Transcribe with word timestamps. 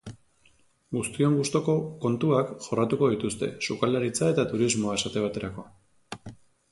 Guztion 0.95 1.35
gustuko 1.41 1.75
kontuak 2.05 2.49
jorratuko 2.67 3.11
dituzte, 3.13 3.49
sukaldaritza 3.67 4.31
eta 4.35 4.47
turismoa, 4.55 4.97
esate 5.01 5.27
baterako. 5.29 5.67